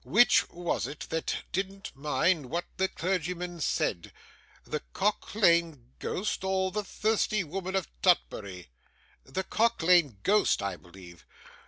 [0.03, 4.11] Which was it that didn't mind what the clergyman said?
[4.63, 8.69] The Cock lane Ghost or the Thirsty Woman of Tutbury?'
[9.25, 11.23] 'The Cock lane Ghost, I believe.